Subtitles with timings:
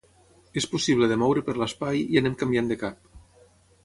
[0.61, 3.21] És possible de moure per l'espai i anem canviant de cap.